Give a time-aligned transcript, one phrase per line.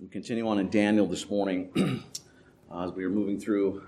[0.00, 1.70] We continue on in Daniel this morning
[2.70, 3.86] uh, as we are moving through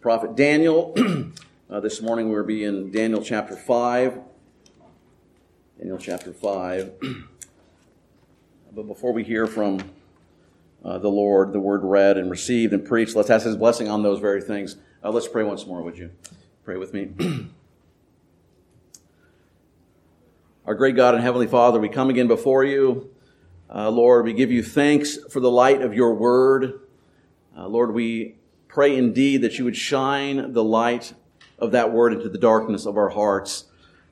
[0.00, 0.94] Prophet Daniel.
[1.70, 4.20] uh, this morning we'll be in Daniel chapter 5.
[5.76, 6.92] Daniel chapter 5.
[8.76, 9.80] but before we hear from
[10.84, 14.04] uh, the Lord, the word read and received and preached, let's ask His blessing on
[14.04, 14.76] those very things.
[15.02, 16.12] Uh, let's pray once more, would you?
[16.64, 17.10] Pray with me.
[20.64, 23.13] Our great God and Heavenly Father, we come again before you.
[23.74, 26.78] Uh, Lord, we give you thanks for the light of your word.
[27.56, 28.36] Uh, Lord, we
[28.68, 31.12] pray indeed that you would shine the light
[31.58, 33.64] of that word into the darkness of our hearts,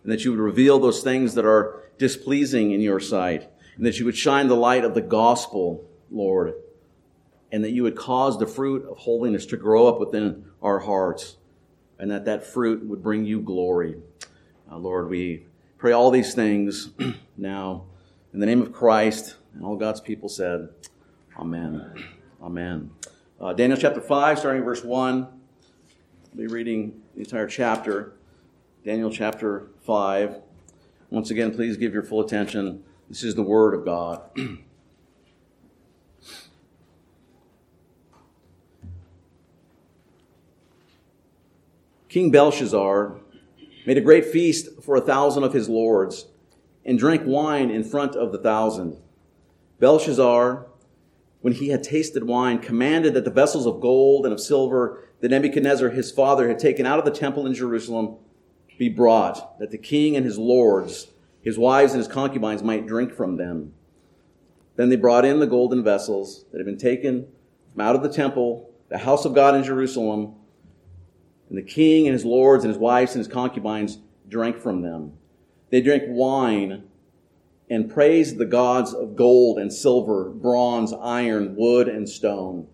[0.02, 4.00] and that you would reveal those things that are displeasing in your sight, and that
[4.00, 6.54] you would shine the light of the gospel, Lord,
[7.52, 11.36] and that you would cause the fruit of holiness to grow up within our hearts,
[12.00, 13.94] and that that fruit would bring you glory.
[14.68, 15.46] Uh, Lord, we
[15.78, 16.90] pray all these things
[17.36, 17.84] now
[18.32, 20.68] in the name of Christ and all God's people said,
[21.38, 21.92] Amen.
[22.42, 22.90] Amen.
[23.40, 25.22] Uh, Daniel chapter 5, starting verse 1.
[25.22, 28.12] I'll be reading the entire chapter.
[28.84, 30.40] Daniel chapter 5.
[31.10, 32.82] Once again, please give your full attention.
[33.08, 34.22] This is the Word of God.
[42.08, 43.16] King Belshazzar
[43.86, 46.26] made a great feast for a thousand of his lords
[46.84, 48.98] and drank wine in front of the thousand.
[49.82, 50.64] Belshazzar,
[51.40, 55.32] when he had tasted wine, commanded that the vessels of gold and of silver that
[55.32, 58.18] Nebuchadnezzar his father had taken out of the temple in Jerusalem
[58.78, 61.08] be brought, that the king and his lords,
[61.40, 63.72] his wives and his concubines might drink from them.
[64.76, 67.26] Then they brought in the golden vessels that had been taken
[67.72, 70.36] from out of the temple, the house of God in Jerusalem,
[71.48, 75.14] and the king and his lords and his wives and his concubines drank from them.
[75.70, 76.84] They drank wine
[77.72, 82.66] and praised the gods of gold and silver, bronze, iron, wood, and stone.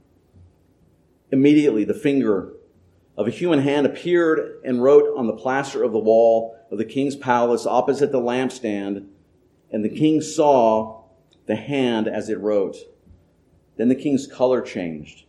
[1.31, 2.55] Immediately, the finger
[3.17, 6.85] of a human hand appeared and wrote on the plaster of the wall of the
[6.85, 9.07] king's palace opposite the lampstand,
[9.71, 11.05] and the king saw
[11.47, 12.77] the hand as it wrote.
[13.77, 15.27] Then the king's color changed,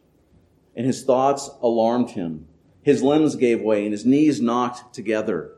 [0.76, 2.48] and his thoughts alarmed him.
[2.82, 5.52] His limbs gave way, and his knees knocked together.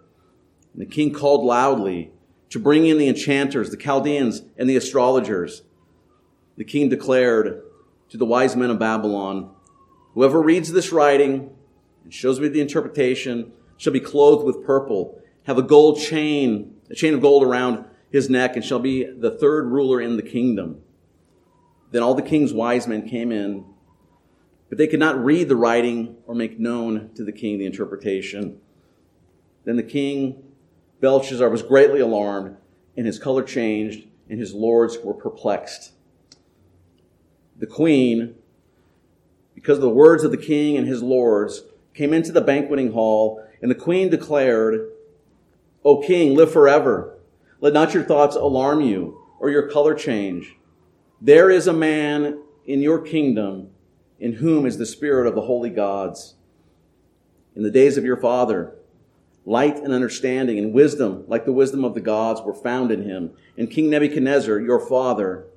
[0.74, 2.12] And the king called loudly
[2.52, 5.64] to bring in the enchanters, the Chaldeans, and the astrologers.
[6.58, 7.64] The king declared
[8.10, 9.56] to the wise men of Babylon,
[10.14, 11.50] Whoever reads this writing
[12.04, 16.96] and shows me the interpretation shall be clothed with purple, have a gold chain, a
[16.96, 20.82] chain of gold around his neck, and shall be the third ruler in the kingdom.
[21.92, 23.64] Then all the king's wise men came in,
[24.68, 28.60] but they could not read the writing or make known to the king the interpretation.
[29.64, 30.51] Then the king
[31.02, 32.56] Belshazzar was greatly alarmed,
[32.96, 35.92] and his color changed, and his lords were perplexed.
[37.58, 38.36] The queen,
[39.56, 41.64] because of the words of the king and his lords,
[41.94, 44.90] came into the banqueting hall, and the queen declared,
[45.84, 47.18] O king, live forever.
[47.60, 50.56] Let not your thoughts alarm you, or your color change.
[51.20, 53.70] There is a man in your kingdom
[54.20, 56.36] in whom is the spirit of the holy gods.
[57.56, 58.76] In the days of your father,
[59.46, 63.32] Light and understanding and wisdom, like the wisdom of the gods, were found in him.
[63.58, 65.48] And King Nebuchadnezzar, your father,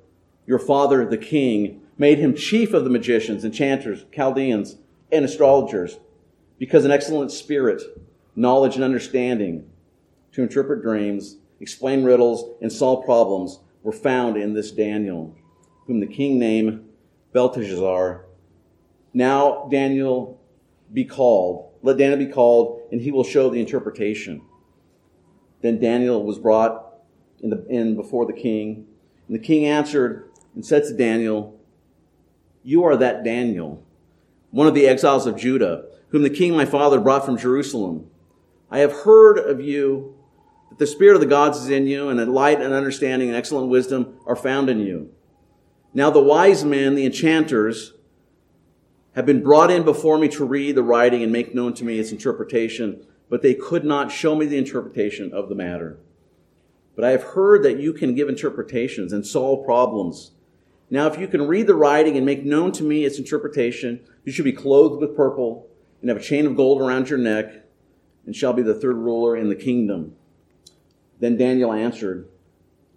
[0.47, 4.77] your father the king, made him chief of the magicians, enchanters, Chaldeans,
[5.11, 5.99] and astrologers,
[6.57, 7.81] because an excellent spirit,
[8.35, 9.69] knowledge, and understanding
[10.33, 15.33] to interpret dreams, explain riddles, and solve problems were found in this Daniel,
[15.85, 16.85] whom the king named
[17.31, 18.25] Belteshazzar.
[19.13, 20.41] Now Daniel
[20.91, 24.41] be called let Daniel be called, and he will show the interpretation.
[25.61, 26.95] Then Daniel was brought
[27.41, 28.87] in, the, in before the king.
[29.27, 31.59] And the king answered and said to Daniel,
[32.63, 33.83] You are that Daniel,
[34.49, 38.09] one of the exiles of Judah, whom the king my father brought from Jerusalem.
[38.71, 40.17] I have heard of you
[40.69, 43.37] that the spirit of the gods is in you, and that light and understanding and
[43.37, 45.11] excellent wisdom are found in you.
[45.93, 47.93] Now the wise men, the enchanters,
[49.15, 51.99] have been brought in before me to read the writing and make known to me
[51.99, 55.97] its interpretation, but they could not show me the interpretation of the matter.
[56.95, 60.31] But I have heard that you can give interpretations and solve problems.
[60.89, 64.31] Now, if you can read the writing and make known to me its interpretation, you
[64.31, 65.67] should be clothed with purple
[66.01, 67.53] and have a chain of gold around your neck
[68.25, 70.15] and shall be the third ruler in the kingdom.
[71.19, 72.27] Then Daniel answered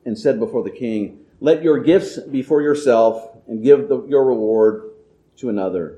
[0.05, 4.25] and said before the king, Let your gifts be for yourself and give the, your
[4.25, 4.91] reward
[5.37, 5.98] to another.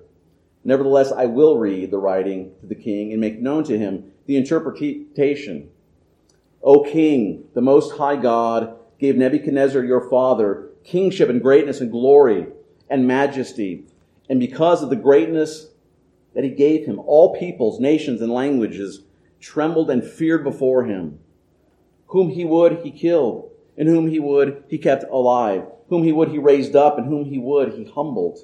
[0.65, 4.37] Nevertheless, I will read the writing to the king and make known to him the
[4.37, 5.71] interpretation.
[6.63, 12.47] O king, the most high God gave Nebuchadnezzar your father kingship and greatness and glory
[12.89, 13.85] and majesty.
[14.29, 15.69] And because of the greatness
[16.35, 19.03] that he gave him, all peoples, nations, and languages
[19.41, 21.19] trembled and feared before him.
[22.09, 25.65] Whom he would, he killed, and whom he would, he kept alive.
[25.89, 28.41] Whom he would, he raised up, and whom he would, he humbled.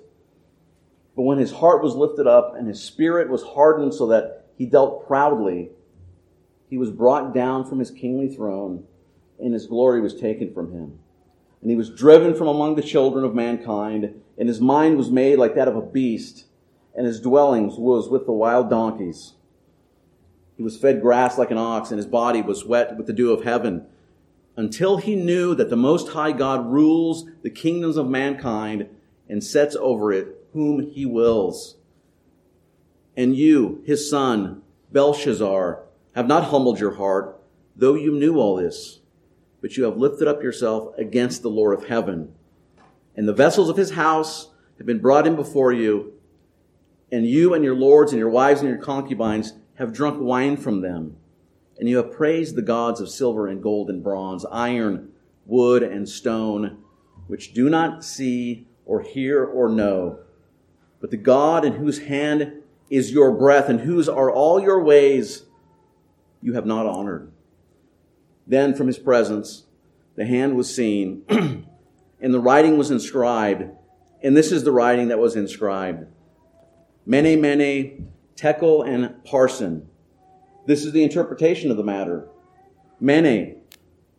[1.16, 4.66] But when his heart was lifted up and his spirit was hardened so that he
[4.66, 5.70] dealt proudly,
[6.68, 8.84] he was brought down from his kingly throne,
[9.40, 10.98] and his glory was taken from him.
[11.62, 15.38] And he was driven from among the children of mankind, and his mind was made
[15.38, 16.44] like that of a beast,
[16.94, 19.34] and his dwellings was with the wild donkeys.
[20.56, 23.32] He was fed grass like an ox, and his body was wet with the dew
[23.32, 23.86] of heaven,
[24.56, 28.88] until he knew that the Most High God rules the kingdoms of mankind
[29.28, 31.76] and sets over it whom he wills.
[33.14, 35.82] And you, his son, Belshazzar,
[36.14, 37.38] have not humbled your heart,
[37.76, 39.00] though you knew all this,
[39.60, 42.32] but you have lifted up yourself against the Lord of heaven.
[43.14, 44.48] And the vessels of his house
[44.78, 46.14] have been brought in before you,
[47.12, 50.80] and you and your lords and your wives and your concubines have drunk wine from
[50.80, 51.16] them.
[51.78, 55.12] And you have praised the gods of silver and gold and bronze, iron,
[55.44, 56.78] wood, and stone,
[57.26, 60.20] which do not see or hear or know.
[61.06, 65.44] But the God in whose hand is your breath and whose are all your ways,
[66.42, 67.30] you have not honored.
[68.44, 69.66] Then from his presence,
[70.16, 73.70] the hand was seen, and the writing was inscribed.
[74.20, 76.08] And this is the writing that was inscribed
[77.06, 79.86] Mene, Mene, Tekel, and Parsin.
[80.66, 82.26] This is the interpretation of the matter.
[82.98, 83.58] Mene,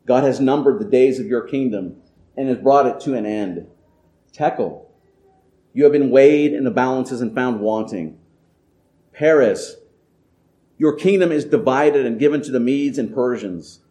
[0.06, 1.98] God has numbered the days of your kingdom
[2.38, 3.68] and has brought it to an end.
[4.32, 4.87] Tekel,
[5.78, 8.18] you have been weighed in the balances and found wanting.
[9.14, 9.76] Peres,
[10.80, 13.82] your kingdom is divided and given to the Medes and Persians.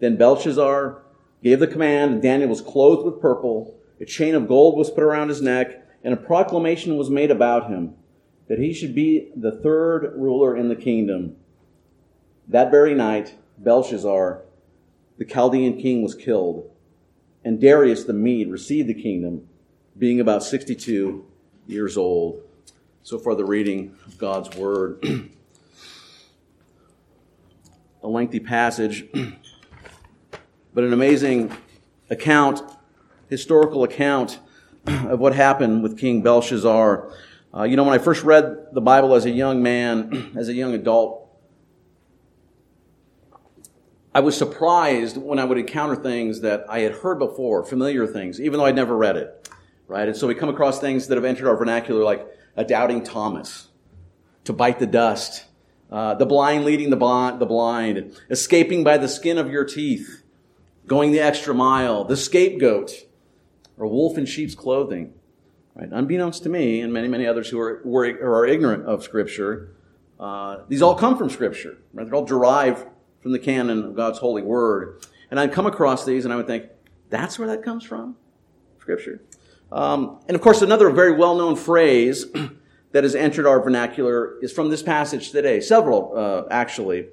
[0.00, 1.02] Then Belshazzar
[1.42, 3.78] gave the command, and Daniel was clothed with purple.
[4.00, 7.68] A chain of gold was put around his neck, and a proclamation was made about
[7.68, 7.92] him
[8.48, 11.36] that he should be the third ruler in the kingdom.
[12.48, 14.44] That very night, Belshazzar,
[15.18, 16.70] the Chaldean king, was killed,
[17.44, 19.46] and Darius the Mede received the kingdom,
[19.98, 21.24] being about 62
[21.66, 22.42] years old.
[23.02, 25.04] So far, the reading of God's word.
[28.02, 29.04] a lengthy passage,
[30.74, 31.52] but an amazing
[32.08, 32.62] account,
[33.28, 34.38] historical account
[34.86, 37.12] of what happened with King Belshazzar.
[37.52, 40.54] Uh, you know, when I first read the Bible as a young man, as a
[40.54, 41.22] young adult,
[44.14, 48.40] I was surprised when I would encounter things that I had heard before, familiar things,
[48.40, 49.48] even though I'd never read it.
[49.88, 50.08] Right?
[50.08, 53.68] And so we come across things that have entered our vernacular like a doubting Thomas,
[54.44, 55.44] to bite the dust,
[55.90, 60.22] uh, the blind leading the blind, the blind, escaping by the skin of your teeth,
[60.86, 63.06] going the extra mile, the scapegoat,
[63.76, 65.12] or wolf in sheep's clothing.
[65.74, 65.88] Right?
[65.92, 69.74] Unbeknownst to me and many, many others who are, who are ignorant of Scripture,
[70.18, 71.76] uh, these all come from Scripture.
[71.92, 72.06] Right?
[72.06, 72.86] They're all derived
[73.20, 75.04] from the canon of God's holy word.
[75.30, 76.66] And I'd come across these and I would think,
[77.10, 78.16] that's where that comes from?
[78.80, 79.20] Scripture.
[79.72, 82.26] Um, and of course, another very well known phrase
[82.92, 85.60] that has entered our vernacular is from this passage today.
[85.60, 87.08] Several, uh, actually.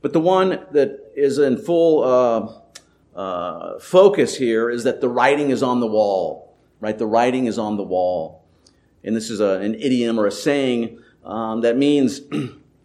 [0.00, 5.50] But the one that is in full uh, uh, focus here is that the writing
[5.50, 6.96] is on the wall, right?
[6.96, 8.44] The writing is on the wall.
[9.04, 12.20] And this is a, an idiom or a saying um, that means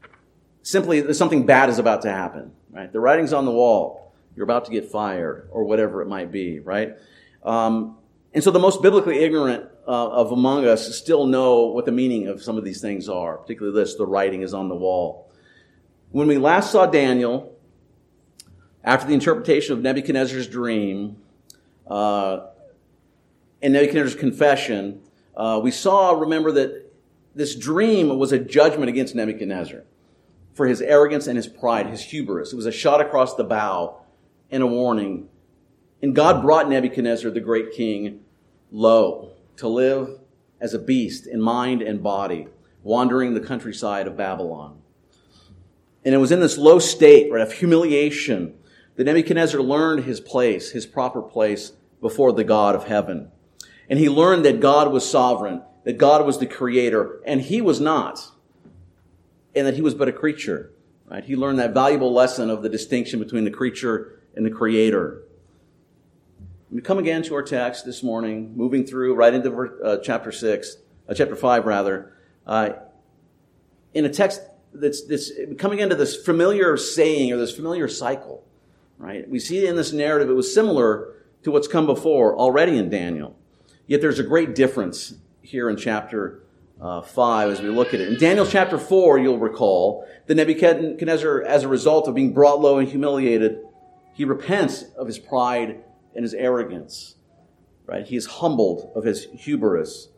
[0.64, 2.92] simply that something bad is about to happen, right?
[2.92, 4.14] The writing's on the wall.
[4.36, 6.98] You're about to get fired or whatever it might be, right?
[7.44, 7.98] Um,
[8.34, 12.28] and so the most biblically ignorant uh, of among us still know what the meaning
[12.28, 15.32] of some of these things are, particularly this the writing is on the wall.
[16.12, 17.56] When we last saw Daniel,
[18.84, 21.18] after the interpretation of Nebuchadnezzar's dream
[21.88, 22.48] uh,
[23.62, 25.02] and Nebuchadnezzar's confession,
[25.36, 26.92] uh, we saw, remember, that
[27.36, 29.84] this dream was a judgment against Nebuchadnezzar
[30.54, 32.54] for his arrogance and his pride, his hubris.
[32.54, 34.02] It was a shot across the bow
[34.52, 35.30] and a warning.
[36.02, 38.23] And God brought Nebuchadnezzar, the great king,
[38.74, 40.20] low to live
[40.60, 42.48] as a beast in mind and body,
[42.82, 44.82] wandering the countryside of Babylon.
[46.04, 48.56] And it was in this low state, right, of humiliation
[48.96, 53.32] that Nebuchadnezzar learned his place, his proper place before the God of heaven.
[53.90, 57.80] And he learned that God was sovereign, that God was the creator, and he was
[57.80, 58.32] not,
[59.56, 60.72] and that he was but a creature.
[61.10, 61.24] Right?
[61.24, 65.24] He learned that valuable lesson of the distinction between the creature and the creator.
[66.74, 70.78] We come again to our text this morning, moving through right into uh, chapter 6,
[71.08, 72.14] uh, chapter 5 rather,
[72.48, 72.70] uh,
[73.94, 74.42] in a text
[74.74, 78.44] that's, that's coming into this familiar saying or this familiar cycle,
[78.98, 79.30] right?
[79.30, 81.14] We see in this narrative it was similar
[81.44, 83.38] to what's come before already in Daniel.
[83.86, 85.14] Yet there's a great difference
[85.44, 86.42] here in chapter
[86.82, 88.08] uh, 5 as we look at it.
[88.08, 92.80] In Daniel chapter 4, you'll recall that Nebuchadnezzar, as a result of being brought low
[92.80, 93.60] and humiliated,
[94.16, 95.84] he repents of his pride
[96.16, 97.16] and his arrogance.
[97.86, 98.06] Right?
[98.06, 100.10] He is humbled of his hubris.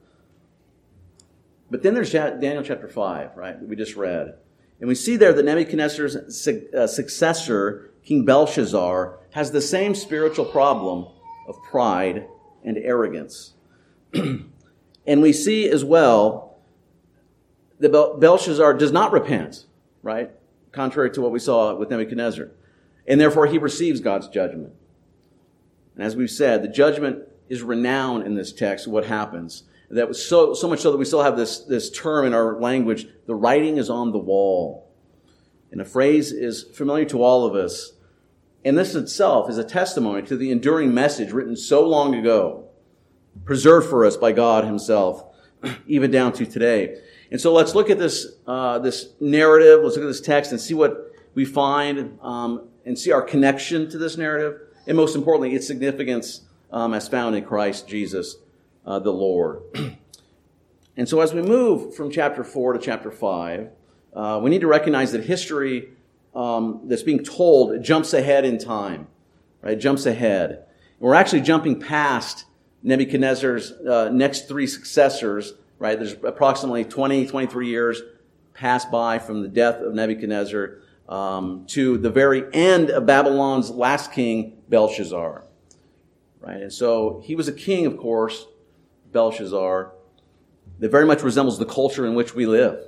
[1.72, 4.36] But then there's Daniel chapter 5, right, that we just read.
[4.80, 6.16] And we see there that Nebuchadnezzar's
[6.48, 11.08] uh, successor, King Belshazzar, has the same spiritual problem
[11.48, 12.28] of pride
[12.64, 13.54] and arrogance.
[14.14, 16.58] and we see as well
[17.80, 19.66] that Belshazzar does not repent,
[20.04, 20.32] right?
[20.72, 22.52] Contrary to what we saw with Nebuchadnezzar.
[23.08, 24.74] And therefore he receives God's judgment.
[25.96, 29.64] And as we've said, the judgment is renowned in this text, what happens.
[29.90, 32.60] That was so, so much so that we still have this, this term in our
[32.60, 34.92] language, the writing is on the wall.
[35.72, 37.94] And a phrase is familiar to all of us.
[38.64, 42.70] And this itself is a testimony to the enduring message written so long ago,
[43.46, 45.24] preserved for us by God Himself,
[45.88, 47.00] even down to today.
[47.30, 50.60] And so let's look at this, uh, this narrative, let's look at this text and
[50.60, 54.62] see what we find um, and see our connection to this narrative.
[54.88, 58.38] And most importantly, its significance um, as found in Christ Jesus
[58.86, 59.62] uh, the Lord.
[60.98, 63.70] and so as we move from chapter 4 to chapter 5,
[64.14, 65.90] uh, we need to recognize that history
[66.34, 69.08] um, that's being told jumps ahead in time,
[69.62, 69.80] right?
[69.80, 70.66] Jumps ahead.
[71.00, 72.46] We're actually jumping past
[72.84, 75.98] Nebuchadnezzar's uh, next three successors, right?
[75.98, 78.02] There's approximately 20, 23 years
[78.54, 84.12] pass by from the death of Nebuchadnezzar um, to the very end of Babylon's last
[84.12, 85.44] king, Belshazzar.
[86.42, 86.62] Right?
[86.62, 88.46] And so he was a king, of course,
[89.12, 89.92] Belshazzar,
[90.80, 92.80] that very much resembles the culture in which we live,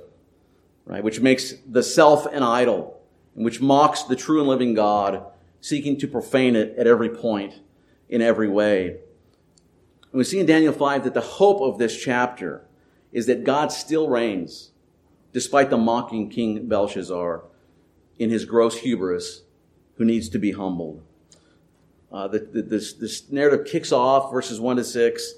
[0.84, 1.02] right?
[1.02, 3.00] Which makes the self an idol,
[3.34, 5.24] and which mocks the true and living God,
[5.60, 7.60] seeking to profane it at every point,
[8.08, 8.88] in every way.
[8.88, 12.66] And we see in Daniel 5 that the hope of this chapter
[13.12, 14.70] is that God still reigns,
[15.32, 17.42] despite the mocking King Belshazzar
[18.18, 19.42] in his gross hubris,
[19.96, 21.02] who needs to be humbled.
[22.10, 25.34] Uh, the, the, this, this narrative kicks off, verses 1 to 6,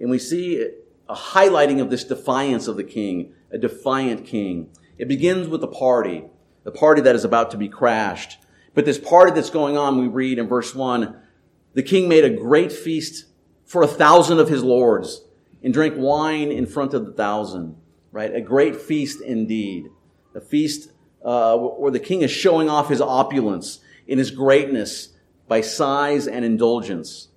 [0.00, 0.68] and we see
[1.08, 4.70] a highlighting of this defiance of the king, a defiant king.
[4.98, 6.24] It begins with the party,
[6.64, 8.38] the party that is about to be crashed.
[8.74, 11.16] But this party that's going on, we read in verse 1
[11.74, 13.26] the king made a great feast
[13.64, 15.22] for a thousand of his lords
[15.62, 17.76] and drank wine in front of the thousand,
[18.10, 18.34] right?
[18.34, 19.88] A great feast indeed.
[20.34, 20.92] A feast
[21.24, 25.10] uh, where the king is showing off his opulence in his greatness
[25.48, 27.28] by size and indulgence.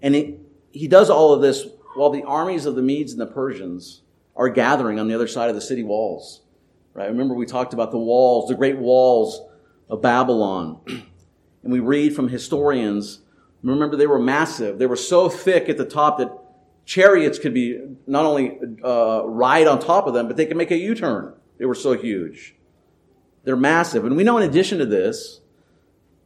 [0.00, 0.40] And it,
[0.72, 4.02] he does all of this while the armies of the Medes and the Persians
[4.34, 6.42] are gathering on the other side of the city walls.
[6.94, 7.08] Right?
[7.08, 9.40] Remember we talked about the walls, the great walls
[9.88, 10.80] of Babylon.
[10.86, 13.20] and we read from historians,
[13.62, 14.78] remember they were massive.
[14.78, 16.30] They were so thick at the top that
[16.84, 20.70] chariots could be not only uh, ride on top of them, but they could make
[20.70, 21.34] a U-turn.
[21.62, 22.56] They were so huge.
[23.44, 24.04] They're massive.
[24.04, 25.38] And we know in addition to this,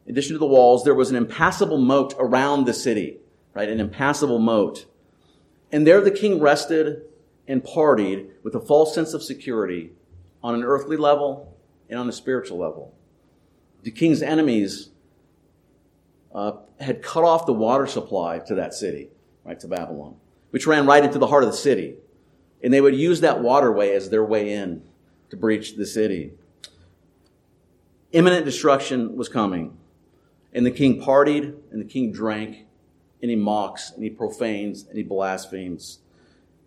[0.06, 3.18] in addition to the walls, there was an impassable moat around the city
[3.56, 3.70] right?
[3.70, 4.84] An impassable moat.
[5.72, 7.02] And there the king rested
[7.48, 9.92] and partied with a false sense of security
[10.44, 11.56] on an earthly level
[11.88, 12.94] and on a spiritual level.
[13.82, 14.90] The king's enemies
[16.34, 19.08] uh, had cut off the water supply to that city,
[19.42, 20.16] right, to Babylon,
[20.50, 21.96] which ran right into the heart of the city.
[22.62, 24.82] And they would use that waterway as their way in
[25.30, 26.32] to breach the city.
[28.12, 29.76] Imminent destruction was coming.
[30.52, 32.66] And the king partied and the king drank
[33.20, 35.98] and he mocks and he profanes and he blasphemes.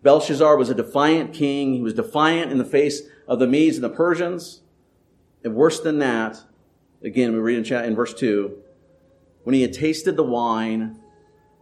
[0.02, 1.74] Belshazzar was a defiant king.
[1.74, 4.60] He was defiant in the face of the Medes and the Persians.
[5.44, 6.42] And worse than that,
[7.02, 8.62] again, we read in, chat, in verse 2
[9.44, 11.00] when he had tasted the wine,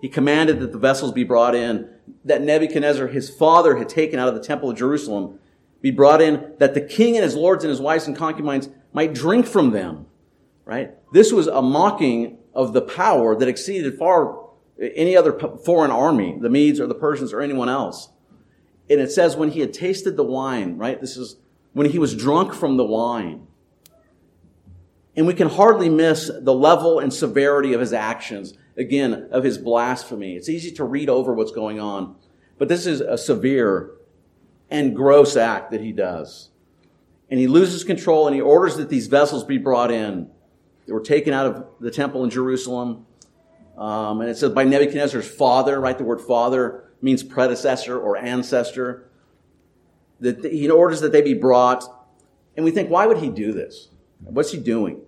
[0.01, 1.89] he commanded that the vessels be brought in,
[2.25, 5.39] that Nebuchadnezzar, his father, had taken out of the temple of Jerusalem,
[5.81, 9.15] be brought in, that the king and his lords and his wives and concubines might
[9.15, 10.07] drink from them.
[10.65, 10.95] Right?
[11.13, 14.49] This was a mocking of the power that exceeded far
[14.81, 15.33] any other
[15.65, 18.11] foreign army, the Medes or the Persians or anyone else.
[18.91, 21.01] And it says when he had tasted the wine, right?
[21.01, 21.37] This is
[21.73, 23.47] when he was drunk from the wine.
[25.17, 29.59] And we can hardly miss the level and severity of his actions, again, of his
[29.59, 30.37] blasphemy.
[30.37, 32.15] It's easy to read over what's going on,
[32.57, 33.91] but this is a severe
[34.71, 36.51] and gross act that he does.
[37.31, 40.31] And he loses control and he orders that these vessels be brought in.
[40.87, 43.07] They were taken out of the temple in Jerusalem
[43.79, 45.97] um, and it says by Nebuchadnezzar's father, right?
[45.97, 49.09] The word father means predecessor or ancestor.
[50.21, 51.85] That he orders that they be brought.
[52.57, 53.89] And we think, why would he do this?
[54.19, 55.03] What's he doing?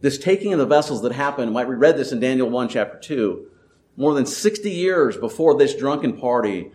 [0.00, 3.46] This taking of the vessels that happened, we read this in Daniel 1, chapter 2.
[3.96, 6.70] more than 60 years before this drunken party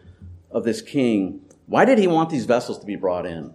[0.52, 3.54] of this king, why did he want these vessels to be brought in?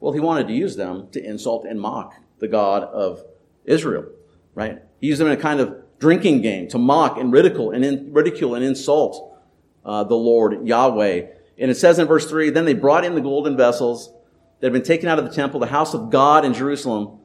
[0.00, 3.24] Well, he wanted to use them to insult and mock the God of
[3.64, 4.06] Israel,
[4.54, 4.80] right?
[5.00, 8.12] He used them in a kind of drinking game to mock and ridicule and in,
[8.12, 9.36] ridicule and insult
[9.84, 11.26] uh, the Lord Yahweh.
[11.58, 14.12] And it says in verse 3 Then they brought in the golden vessels
[14.60, 17.18] that had been taken out of the temple, the house of God in Jerusalem.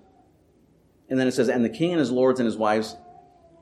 [1.10, 2.96] And then it says, And the king and his lords and his wives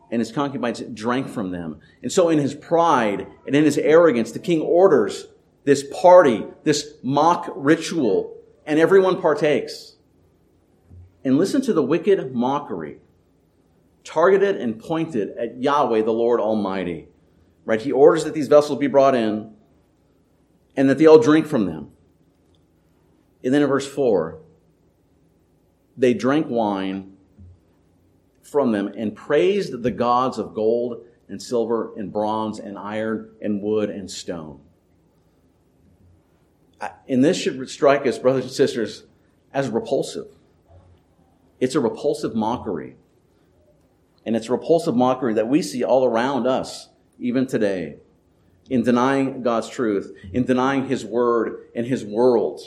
[0.09, 1.79] and his concubines drank from them.
[2.01, 5.27] And so, in his pride and in his arrogance, the king orders
[5.63, 9.95] this party, this mock ritual, and everyone partakes.
[11.23, 12.97] And listen to the wicked mockery
[14.03, 17.07] targeted and pointed at Yahweh, the Lord Almighty.
[17.65, 17.81] Right?
[17.81, 19.53] He orders that these vessels be brought in
[20.75, 21.91] and that they all drink from them.
[23.43, 24.39] And then in verse 4,
[25.97, 27.17] they drank wine
[28.41, 33.61] from them and praised the gods of gold and silver and bronze and iron and
[33.61, 34.59] wood and stone.
[37.07, 39.03] And this should strike us, brothers and sisters,
[39.53, 40.27] as repulsive.
[41.59, 42.95] It's a repulsive mockery.
[44.25, 47.97] And it's a repulsive mockery that we see all around us, even today,
[48.69, 52.61] in denying God's truth, in denying His word and His world.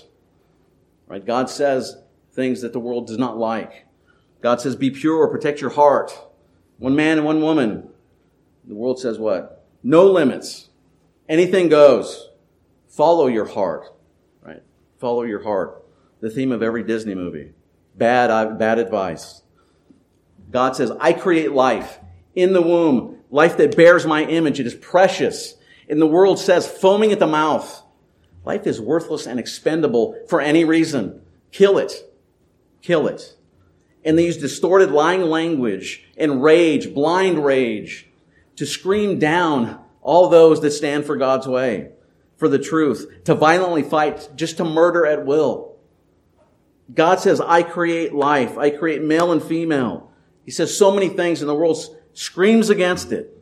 [1.07, 1.25] Right?
[1.25, 1.97] God says
[2.33, 3.87] things that the world does not like.
[4.41, 6.13] God says, be pure, protect your heart.
[6.79, 7.89] One man and one woman.
[8.67, 9.65] The world says what?
[9.83, 10.69] No limits.
[11.29, 12.29] Anything goes.
[12.89, 13.94] Follow your heart.
[15.05, 15.85] Follow your heart.
[16.21, 17.53] The theme of every Disney movie.
[17.95, 19.43] Bad, uh, bad advice.
[20.51, 21.99] God says, I create life
[22.35, 24.61] in the womb, life that bears my image.
[24.61, 25.57] It is precious.
[25.91, 27.83] And the world says, foaming at the mouth,
[28.47, 31.21] life is worthless and expendable for any reason.
[31.53, 32.11] Kill it.
[32.81, 33.37] Kill it.
[34.07, 38.09] And they use distorted lying language and rage, blind rage,
[38.57, 41.91] to scream down all those that stand for God's way,
[42.45, 45.77] for the truth, to violently fight, just to murder at will.
[46.93, 48.59] God says, I create life.
[48.59, 50.13] I create male and female.
[50.45, 51.79] He says so many things and the world
[52.13, 53.35] screams against it.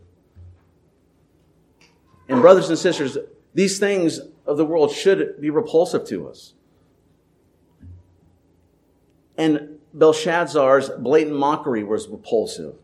[2.29, 3.19] And brothers and sisters,
[3.53, 6.55] these things of the world should be repulsive to us.
[9.37, 12.77] And Belshazzar's blatant mockery was repulsive.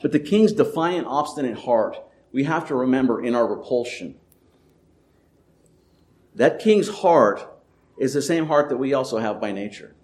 [0.00, 1.96] But the king's defiant, obstinate heart,
[2.30, 4.14] we have to remember in our repulsion.
[6.34, 7.46] That king's heart
[7.98, 9.94] is the same heart that we also have by nature,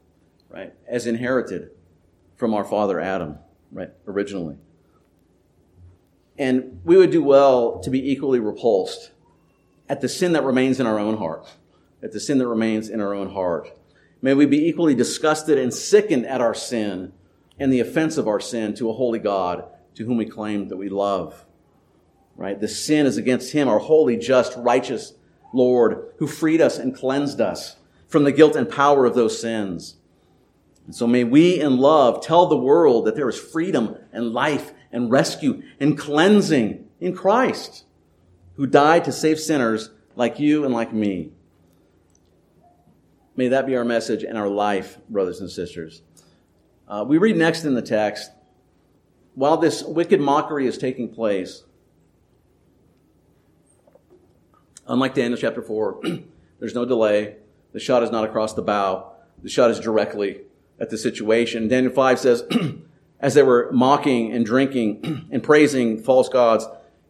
[0.49, 0.75] right?
[0.87, 1.71] As inherited
[2.37, 3.39] from our father Adam,
[3.73, 3.91] right?
[4.07, 4.57] Originally.
[6.39, 9.13] And we would do well to be equally repulsed
[9.89, 11.49] at the sin that remains in our own heart,
[12.03, 13.71] at the sin that remains in our own heart.
[14.21, 17.13] May we be equally disgusted and sickened at our sin
[17.59, 20.77] and the offense of our sin to a holy God to whom we claim that
[20.77, 21.47] we love.
[22.37, 22.61] Right?
[22.61, 25.15] The sin is against Him, our holy, just, righteous
[25.57, 29.97] Lord, who freed us and cleansed us from the guilt and power of those sins.
[30.85, 34.73] And so may we in love tell the world that there is freedom and life
[34.93, 37.85] and rescue and cleansing in Christ,
[38.55, 41.33] who died to save sinners like you and like me.
[43.37, 46.03] May that be our message and our life, brothers and sisters.
[46.89, 48.31] Uh, we read next in the text
[49.35, 51.65] while this wicked mockery is taking place,
[54.87, 56.01] unlike Daniel chapter 4,
[56.59, 57.37] there's no delay.
[57.73, 60.41] The shot is not across the bow, the shot is directly
[60.81, 61.69] at the situation.
[61.69, 62.45] Daniel 5 says,
[63.21, 66.67] as they were mocking and drinking and praising false gods,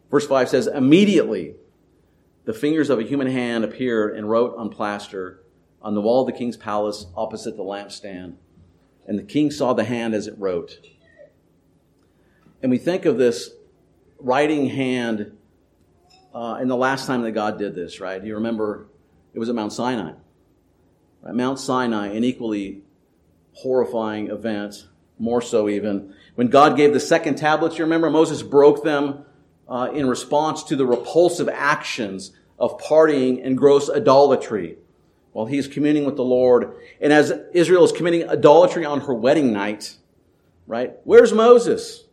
[0.09, 1.55] verse 5 says, immediately
[2.45, 5.43] the fingers of a human hand appeared and wrote on plaster
[5.81, 8.35] on the wall of the king's palace opposite the lampstand.
[9.05, 10.79] And the king saw the hand as it wrote.
[12.61, 13.51] And we think of this
[14.19, 15.36] writing hand
[16.33, 18.23] uh, in the last time that God did this, right?
[18.23, 18.87] You remember
[19.33, 20.13] it was at Mount Sinai.
[21.21, 21.35] Right?
[21.35, 22.83] Mount Sinai, an equally
[23.53, 24.87] horrifying event,
[25.19, 26.13] more so even.
[26.35, 29.25] When God gave the second tablets, you remember Moses broke them
[29.67, 34.77] uh, in response to the repulsive actions of partying and gross idolatry
[35.33, 36.75] while he's communing with the Lord.
[36.99, 39.97] And as Israel is committing idolatry on her wedding night,
[40.65, 40.93] right?
[41.03, 42.05] Where's Moses?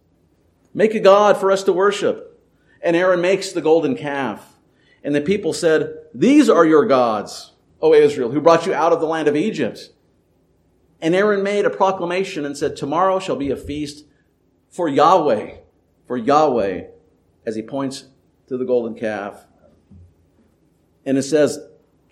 [0.74, 2.33] Make a God for us to worship.
[2.84, 4.56] And Aaron makes the golden calf.
[5.02, 9.00] And the people said, These are your gods, O Israel, who brought you out of
[9.00, 9.90] the land of Egypt.
[11.00, 14.04] And Aaron made a proclamation and said, Tomorrow shall be a feast
[14.70, 15.56] for Yahweh,
[16.06, 16.84] for Yahweh,
[17.44, 18.04] as he points
[18.46, 19.46] to the golden calf.
[21.04, 21.58] And it says,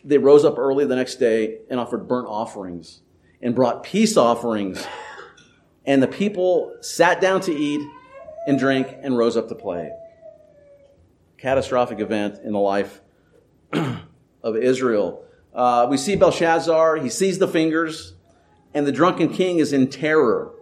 [0.05, 3.03] they rose up early the next day and offered burnt offerings
[3.41, 4.85] and brought peace offerings.
[5.85, 7.87] And the people sat down to eat
[8.47, 9.91] and drink and rose up to play.
[11.43, 13.01] Catastrophic event in the life
[13.73, 15.25] of Israel.
[15.53, 18.15] Uh, we see Belshazzar, he sees the fingers,
[18.73, 20.53] and the drunken king is in terror.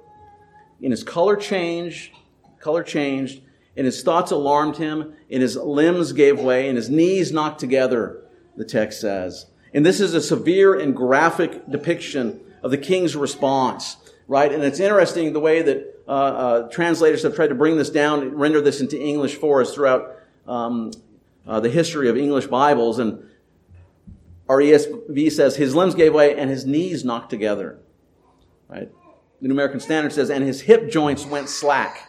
[0.80, 2.12] In his color changed,
[2.60, 3.42] color changed,
[3.76, 8.22] and his thoughts alarmed him, and his limbs gave way, and his knees knocked together,
[8.56, 9.46] the text says.
[9.74, 14.50] And this is a severe and graphic depiction of the king's response, right?
[14.50, 18.34] And it's interesting the way that uh, uh, translators have tried to bring this down,
[18.34, 20.16] render this into English for us throughout
[20.50, 20.90] um,
[21.46, 22.98] uh, the history of English Bibles.
[22.98, 23.24] And
[24.48, 27.78] our ESV says his limbs gave way and his knees knocked together,
[28.68, 28.90] right?
[29.40, 32.08] The New American Standard says, and his hip joints went slack.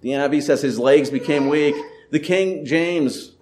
[0.00, 1.74] The NIV says his legs became weak.
[2.10, 3.32] The King James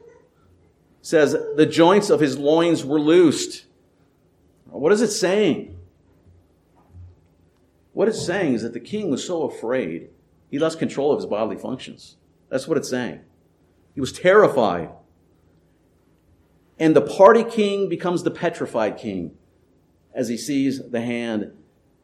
[1.03, 3.67] says the joints of his loins were loosed.
[4.65, 5.79] What is it saying?
[7.93, 10.11] What it's saying is that the king was so afraid,
[10.51, 12.17] he lost control of his bodily functions.
[12.49, 13.21] That's what it's saying.
[13.97, 14.91] He was terrified.
[16.79, 19.33] And the party king becomes the petrified king
[20.15, 21.53] as he sees the hand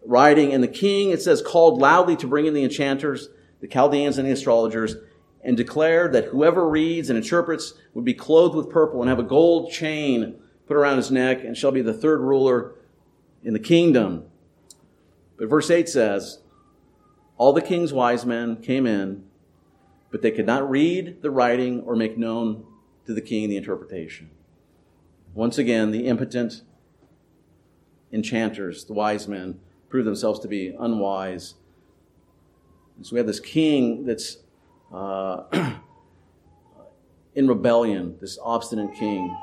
[0.03, 0.55] riding.
[0.55, 3.29] And the king, it says, called loudly to bring in the enchanters,
[3.61, 4.97] the Chaldeans, and the astrologers,
[5.45, 9.23] and declared that whoever reads and interprets would be clothed with purple and have a
[9.23, 12.75] gold chain put around his neck and shall be the third ruler
[13.45, 14.25] in the kingdom.
[15.37, 16.39] But verse 8 says,
[17.37, 19.25] All the king's wise men came in,
[20.13, 22.65] but they could not read the writing or make known
[23.07, 24.31] to the king the interpretation.
[25.35, 26.63] Once again, the impotent
[28.13, 31.55] enchanters, the wise men, prove themselves to be unwise.
[32.97, 34.37] And so we have this king that's
[34.93, 35.45] uh,
[37.35, 39.35] in rebellion, this obstinate king.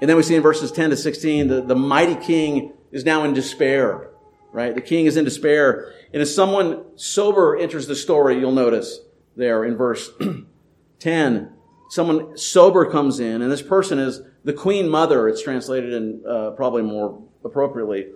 [0.00, 3.24] And then we see in verses 10 to 16, the, the mighty king is now
[3.24, 4.10] in despair,
[4.50, 4.74] right?
[4.74, 5.92] The king is in despair.
[6.14, 9.00] And as someone sober enters the story, you'll notice
[9.38, 10.10] there in verse
[10.98, 11.52] 10,
[11.88, 16.50] someone sober comes in, and this person is the queen mother, it's translated in uh,
[16.50, 18.08] probably more appropriately,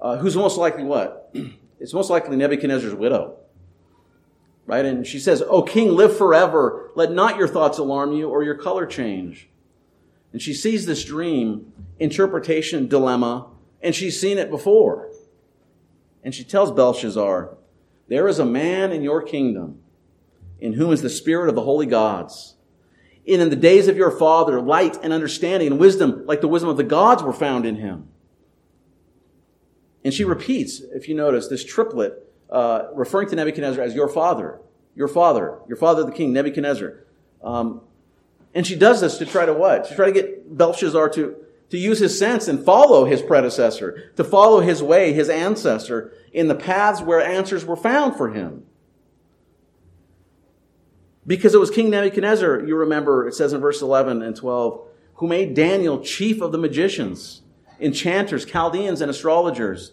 [0.00, 1.34] uh, who's most likely what?
[1.78, 3.36] It's most likely Nebuchadnezzar's widow.
[4.64, 4.86] Right?
[4.86, 6.90] And she says, O king, live forever.
[6.94, 9.50] Let not your thoughts alarm you or your color change.
[10.32, 13.48] And she sees this dream, interpretation dilemma,
[13.82, 15.10] and she's seen it before.
[16.24, 17.58] And she tells Belshazzar,
[18.08, 19.82] There is a man in your kingdom
[20.60, 22.56] in whom is the spirit of the holy gods.
[23.28, 26.70] And in the days of your father, light and understanding and wisdom, like the wisdom
[26.70, 28.08] of the gods, were found in him.
[30.04, 34.60] And she repeats, if you notice, this triplet uh, referring to Nebuchadnezzar as your father,
[34.94, 37.04] your father, your father the king, Nebuchadnezzar.
[37.42, 37.80] Um,
[38.54, 39.86] and she does this to try to what?
[39.88, 41.36] To try to get Belshazzar to,
[41.70, 46.46] to use his sense and follow his predecessor, to follow his way, his ancestor, in
[46.46, 48.64] the paths where answers were found for him.
[51.26, 54.80] Because it was King Nebuchadnezzar, you remember, it says in verse 11 and 12,
[55.14, 57.42] who made Daniel chief of the magicians,
[57.80, 59.92] enchanters, Chaldeans, and astrologers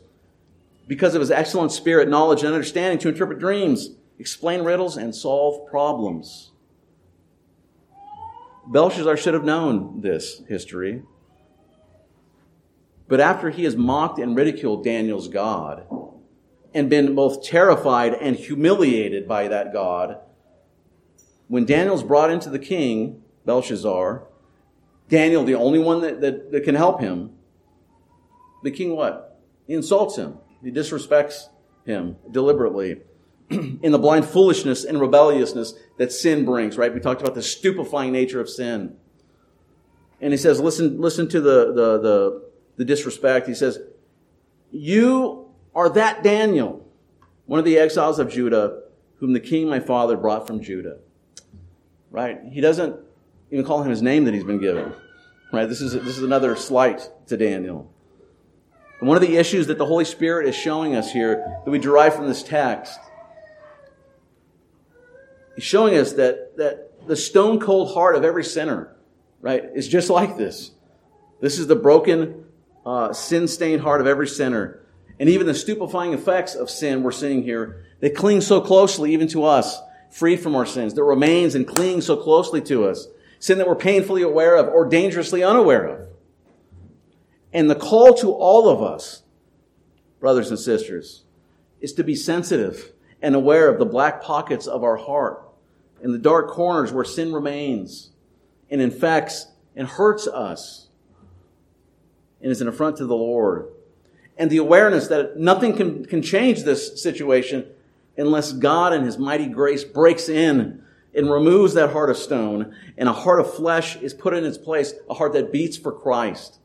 [0.88, 5.68] because of his excellent spirit, knowledge, and understanding to interpret dreams, explain riddles, and solve
[5.68, 6.52] problems.
[8.68, 11.04] Belshazzar should have known this history.
[13.08, 15.86] But after he has mocked and ridiculed Daniel's God
[16.74, 20.20] and been both terrified and humiliated by that God,
[21.54, 24.24] when Daniel's brought into the king, Belshazzar,
[25.08, 27.30] Daniel, the only one that, that, that can help him,
[28.64, 29.40] the king what?
[29.68, 30.40] He insults him.
[30.64, 31.50] He disrespects
[31.86, 33.02] him deliberately
[33.52, 36.92] in the blind foolishness and rebelliousness that sin brings, right?
[36.92, 38.96] We talked about the stupefying nature of sin.
[40.20, 43.46] And he says, listen, listen to the, the, the, the disrespect.
[43.46, 43.78] He says,
[44.72, 46.84] you are that Daniel,
[47.46, 48.82] one of the exiles of Judah,
[49.20, 50.98] whom the king my father brought from Judah.
[52.14, 52.40] Right?
[52.52, 52.96] He doesn't
[53.52, 54.94] even call him his name that he's been given.
[55.52, 55.68] Right?
[55.68, 57.92] This is, this is another slight to Daniel.
[59.00, 61.80] And one of the issues that the Holy Spirit is showing us here that we
[61.80, 63.00] derive from this text,
[65.56, 68.96] He's showing us that, that the stone cold heart of every sinner,
[69.42, 70.72] right, is just like this.
[71.42, 72.46] This is the broken,
[72.86, 74.80] uh, sin stained heart of every sinner.
[75.20, 79.28] And even the stupefying effects of sin we're seeing here, they cling so closely even
[79.30, 79.80] to us,
[80.14, 83.08] free from our sins, that remains and clings so closely to us.
[83.40, 86.08] Sin that we're painfully aware of or dangerously unaware of.
[87.52, 89.24] And the call to all of us,
[90.20, 91.24] brothers and sisters,
[91.82, 95.50] is to be sensitive and aware of the black pockets of our heart
[96.02, 98.12] and the dark corners where sin remains
[98.70, 100.90] and infects and hurts us
[102.40, 103.68] and is an affront to the Lord.
[104.38, 107.66] And the awareness that nothing can, can change this situation
[108.18, 110.84] unless God and His mighty grace breaks in
[111.16, 114.58] and removes that heart of stone, and a heart of flesh is put in its
[114.58, 116.60] place, a heart that beats for Christ.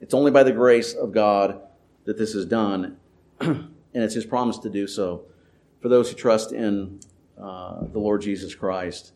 [0.00, 1.60] It's only by the grace of God
[2.04, 2.96] that this is done,
[3.40, 5.24] and it's His promise to do so
[5.80, 7.00] for those who trust in
[7.40, 9.12] uh, the Lord Jesus Christ.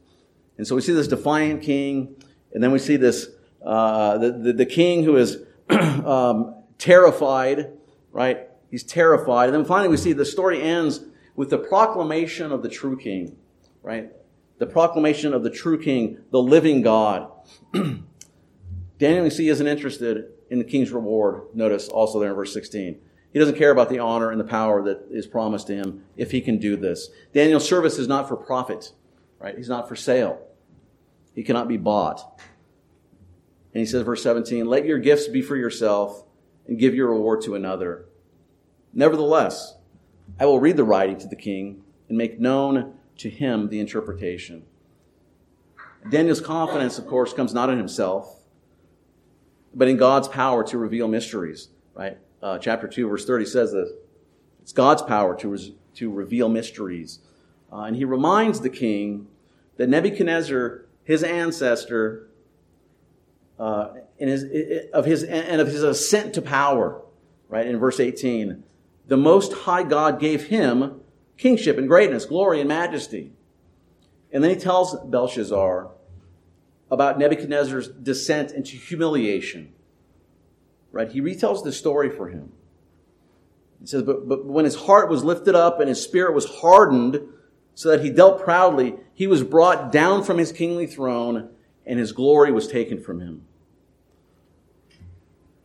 [0.57, 2.15] And so we see this defiant king,
[2.53, 3.29] and then we see this
[3.65, 5.39] uh, the, the, the king who is
[5.71, 7.73] um, terrified,
[8.13, 8.49] right?
[8.75, 9.51] He's terrified.
[9.51, 10.99] And then finally, we see the story ends
[11.37, 13.37] with the proclamation of the true king,
[13.85, 14.11] right?
[14.59, 17.31] The proclamation of the true king, the living God.
[18.99, 21.43] Daniel, we see, isn't interested in the king's reward.
[21.55, 22.99] Notice also there in verse 16.
[23.33, 26.33] He doesn't care about the honor and the power that is promised to him if
[26.33, 27.11] he can do this.
[27.33, 28.91] Daniel's service is not for profit,
[29.39, 29.57] right?
[29.57, 30.45] He's not for sale.
[31.33, 32.43] He cannot be bought.
[33.73, 36.25] And he says, verse 17, let your gifts be for yourself
[36.67, 38.07] and give your reward to another.
[38.95, 39.77] Nevertheless,
[40.39, 44.65] I will read the writing to the king and make known to him the interpretation.
[46.11, 48.43] Daniel's confidence, of course, comes not in himself,
[49.75, 52.19] but in God's power to reveal mysteries, right?
[52.43, 53.97] Uh, chapter 2, verse 30 says that
[54.63, 57.21] it's God's power to, res- to reveal mysteries.
[57.73, 59.27] Uh, and he reminds the king
[59.77, 62.29] that Nebuchadnezzar, his ancestor,
[63.59, 64.45] uh, in his,
[64.93, 67.03] of his, and of his ascent to power,
[67.49, 68.63] right, in verse 18.
[69.07, 71.01] The Most High God gave him
[71.37, 73.33] kingship and greatness, glory and majesty.
[74.33, 75.91] And then he tells Belshazzar
[76.91, 79.73] about Nebuchadnezzar's descent into humiliation.
[80.93, 81.11] Right?
[81.11, 82.53] He retells the story for him.
[83.81, 87.21] He says, but, but when his heart was lifted up and his spirit was hardened,
[87.75, 91.51] so that he dealt proudly, he was brought down from his kingly throne
[91.85, 93.43] and his glory was taken from him.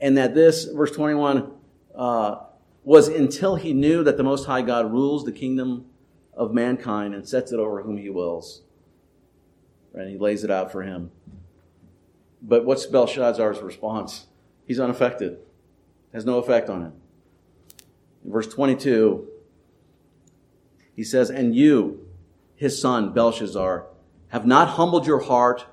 [0.01, 1.51] And that this, verse 21,
[1.95, 2.37] uh,
[2.83, 5.85] was until he knew that the Most High God rules the kingdom
[6.33, 8.61] of mankind and sets it over whom he wills.
[9.93, 11.11] And he lays it out for him.
[12.41, 14.27] But what's Belshazzar's response?
[14.65, 15.39] He's unaffected,
[16.13, 16.93] has no effect on him.
[18.23, 19.27] In verse 22,
[20.95, 22.07] he says, And you,
[22.55, 23.87] his son, Belshazzar,
[24.29, 25.65] have not humbled your heart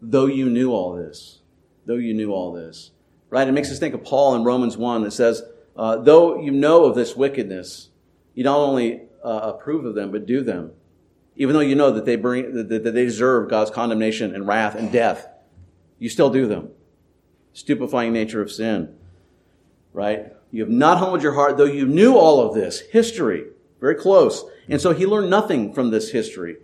[0.00, 1.40] though you knew all this.
[1.86, 2.90] Though you knew all this.
[3.30, 3.48] Right?
[3.48, 5.42] It makes us think of Paul in Romans 1 that says,
[5.78, 7.88] uh, though you know of this wickedness,
[8.34, 10.72] you not only uh, approve of them, but do them.
[11.36, 14.74] Even though you know that they bring, that, that they deserve God's condemnation and wrath
[14.74, 15.28] and death,
[16.00, 16.70] you still do them.
[17.52, 18.96] Stupefying nature of sin.
[19.92, 20.32] Right?
[20.50, 22.80] You have not humbled your heart, though you knew all of this.
[22.80, 23.44] History.
[23.80, 24.44] Very close.
[24.68, 26.56] And so he learned nothing from this history.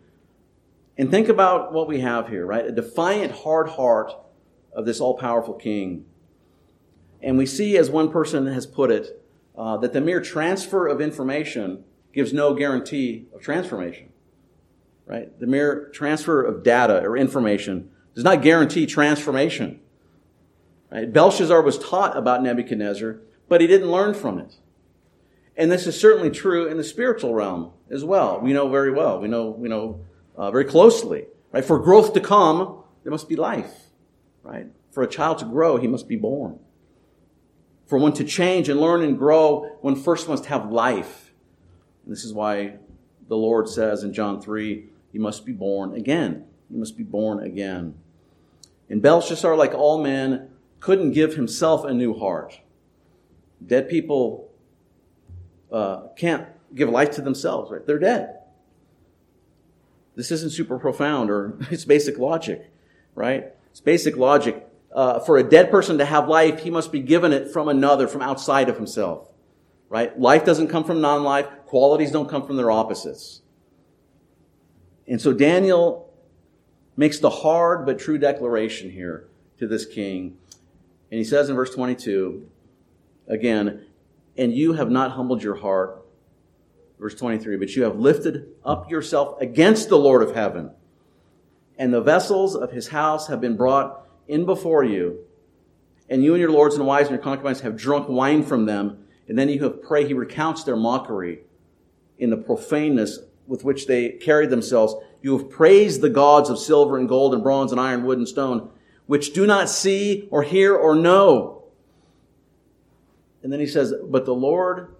[0.98, 2.66] And think about what we have here, right?
[2.66, 4.12] A defiant, hard heart
[4.72, 6.04] of this all powerful king.
[7.22, 9.22] And we see, as one person has put it,
[9.56, 14.10] uh, that the mere transfer of information gives no guarantee of transformation.
[15.06, 15.38] Right?
[15.38, 19.80] The mere transfer of data or information does not guarantee transformation.
[20.90, 21.12] Right?
[21.12, 24.56] Belshazzar was taught about Nebuchadnezzar, but he didn't learn from it.
[25.56, 28.40] And this is certainly true in the spiritual realm as well.
[28.40, 29.20] We know very well.
[29.20, 30.00] We know, we know
[30.36, 31.26] uh, very closely.
[31.52, 31.64] Right?
[31.64, 33.72] For growth to come, there must be life.
[34.42, 34.66] Right?
[34.90, 36.58] For a child to grow, he must be born.
[37.86, 41.32] For one to change and learn and grow, one first must have life.
[42.04, 42.76] And this is why
[43.28, 46.46] the Lord says in John 3, you must be born again.
[46.70, 47.94] You must be born again.
[48.88, 52.60] And Belshazzar, like all men, couldn't give himself a new heart.
[53.64, 54.50] Dead people
[55.72, 57.86] uh, can't give life to themselves, right?
[57.86, 58.40] They're dead.
[60.16, 62.70] This isn't super profound or it's basic logic,
[63.14, 63.52] right?
[63.70, 64.63] It's basic logic.
[64.94, 68.06] Uh, for a dead person to have life, he must be given it from another,
[68.06, 69.28] from outside of himself,
[69.88, 70.18] right?
[70.18, 71.48] Life doesn't come from non-life.
[71.66, 73.42] Qualities don't come from their opposites.
[75.08, 76.12] And so Daniel
[76.96, 79.26] makes the hard but true declaration here
[79.58, 80.36] to this king.
[81.10, 82.48] And he says in verse 22,
[83.26, 83.86] again,
[84.36, 86.04] and you have not humbled your heart
[86.98, 90.70] Verse 23, but you have lifted up yourself against the Lord of heaven,
[91.76, 95.24] and the vessels of his house have been brought in before you,
[96.08, 99.04] and you and your lords and wives and your concubines have drunk wine from them,
[99.28, 100.06] and then you have prayed.
[100.06, 101.40] He recounts their mockery
[102.18, 104.94] in the profaneness with which they carried themselves.
[105.22, 108.28] You have praised the gods of silver and gold and bronze and iron, wood and
[108.28, 108.70] stone,
[109.06, 111.64] which do not see or hear or know.
[113.42, 114.94] And then he says, But the Lord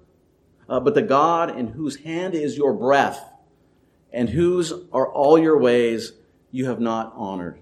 [0.68, 3.32] uh, but the God in whose hand is your breath,
[4.12, 6.12] and whose are all your ways,
[6.50, 7.58] you have not honored.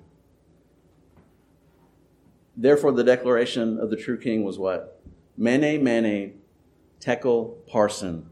[2.56, 5.00] Therefore, the declaration of the true king was what?
[5.36, 6.34] Mene, mene,
[7.00, 8.24] tekel, parsin.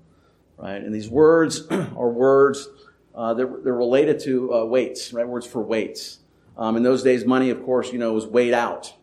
[0.58, 0.82] Right?
[0.82, 2.68] And these words are words
[3.12, 5.26] Uh, they're, they're, related to uh, weights, right?
[5.26, 6.20] Words for weights.
[6.56, 8.94] Um, in those days, money, of course, you know, was weighed out.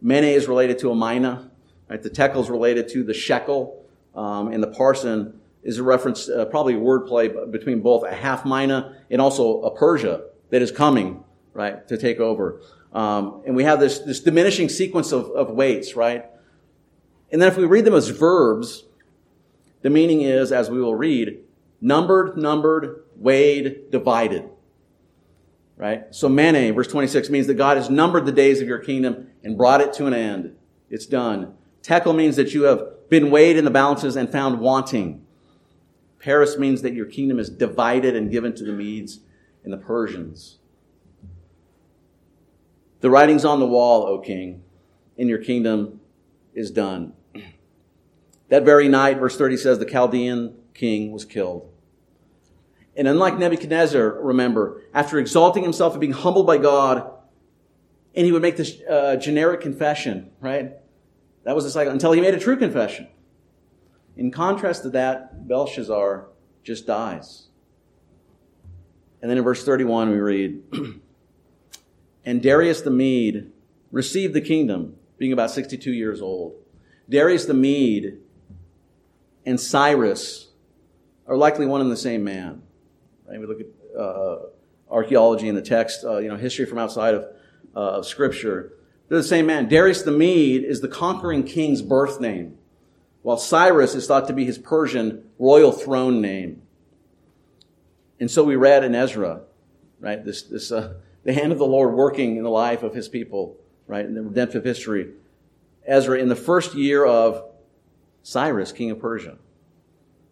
[0.00, 1.50] Mene is related to a mina.
[1.90, 2.00] Right?
[2.00, 3.84] The tekel is related to the shekel.
[4.14, 8.96] Um, and the parsin is a reference, uh, probably wordplay between both a half mina
[9.10, 12.60] and also a Persia that is coming, right, to take over.
[12.92, 16.26] Um, and we have this, this diminishing sequence of, of weights, right?
[17.30, 18.84] And then if we read them as verbs,
[19.80, 21.38] the meaning is, as we will read,
[21.80, 24.48] numbered, numbered, weighed, divided.
[25.76, 26.14] Right?
[26.14, 29.56] So mene, verse 26, means that God has numbered the days of your kingdom and
[29.56, 30.54] brought it to an end.
[30.90, 31.54] It's done.
[31.82, 35.26] Tekel means that you have been weighed in the balances and found wanting.
[36.20, 39.20] Peres means that your kingdom is divided and given to the Medes
[39.64, 40.58] and the Persians.
[43.02, 44.62] The writing's on the wall, O king,
[45.18, 46.00] and your kingdom
[46.54, 47.14] is done.
[48.48, 51.68] That very night, verse 30 says, the Chaldean king was killed.
[52.96, 57.10] And unlike Nebuchadnezzar, remember, after exalting himself and being humbled by God,
[58.14, 60.74] and he would make this uh, generic confession, right?
[61.44, 63.08] That was the cycle until he made a true confession.
[64.16, 66.28] In contrast to that, Belshazzar
[66.62, 67.48] just dies.
[69.20, 70.62] And then in verse 31, we read,
[72.24, 73.50] And Darius the Mede
[73.90, 76.54] received the kingdom, being about 62 years old.
[77.08, 78.18] Darius the Mede
[79.44, 80.48] and Cyrus
[81.26, 82.62] are likely one and the same man.
[83.28, 83.40] Right?
[83.40, 84.38] We look at uh,
[84.90, 87.24] archaeology in the text, uh, you know, history from outside of,
[87.74, 88.72] uh, of Scripture.
[89.08, 89.68] They're the same man.
[89.68, 92.56] Darius the Mede is the conquering king's birth name,
[93.22, 96.62] while Cyrus is thought to be his Persian royal throne name.
[98.20, 99.40] And so we read in Ezra,
[99.98, 103.08] right, this, this, uh, the hand of the Lord working in the life of his
[103.08, 103.56] people,
[103.86, 105.10] right, in the redemptive history.
[105.86, 107.44] Ezra, in the first year of
[108.22, 109.36] Cyrus, king of Persia,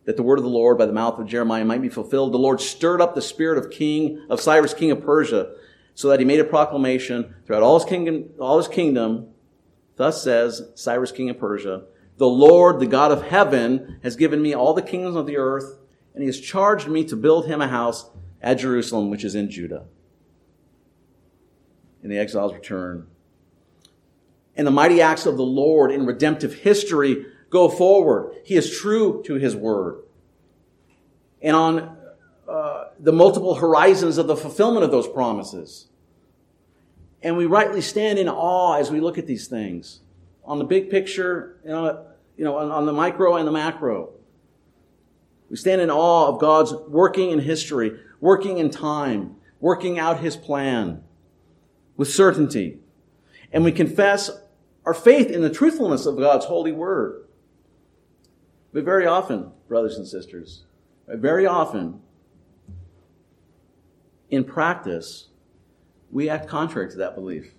[0.05, 2.39] that the word of the Lord by the mouth of Jeremiah might be fulfilled, the
[2.39, 5.55] Lord stirred up the spirit of king, of Cyrus, king of Persia,
[5.95, 9.29] so that he made a proclamation throughout all his kingdom, all his kingdom.
[9.97, 11.83] Thus says Cyrus, king of Persia,
[12.17, 15.79] the Lord, the God of heaven, has given me all the kingdoms of the earth,
[16.15, 18.11] and he has charged me to build him a house
[18.43, 19.85] at Jerusalem, which is in Judah.
[22.03, 23.07] And the exiles return.
[24.57, 28.35] And the mighty acts of the Lord in redemptive history go forward.
[28.45, 30.03] He is true to his word.
[31.43, 31.97] And on
[32.49, 35.89] uh, the multiple horizons of the fulfillment of those promises.
[37.23, 40.01] And we rightly stand in awe as we look at these things.
[40.45, 44.11] On the big picture, you know, you know on, on the micro and the macro.
[45.49, 50.37] We stand in awe of God's working in history, working in time, working out his
[50.37, 51.03] plan
[52.01, 52.79] with certainty.
[53.53, 54.31] And we confess
[54.87, 57.27] our faith in the truthfulness of God's holy word.
[58.73, 60.63] But very often, brothers and sisters,
[61.07, 62.01] very often,
[64.31, 65.29] in practice,
[66.11, 67.53] we act contrary to that belief.